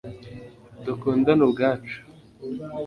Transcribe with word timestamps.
dukundane 0.85 1.41
ubwacu 1.47 1.97